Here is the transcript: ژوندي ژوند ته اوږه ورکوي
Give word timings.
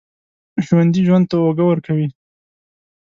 ژوندي 0.65 1.01
ژوند 1.07 1.25
ته 1.29 1.35
اوږه 1.43 1.63
ورکوي 1.67 2.07